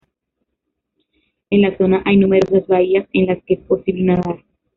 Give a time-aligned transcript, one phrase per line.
[1.51, 4.43] En la zona hay numerosas bahías en las que es posible nadar.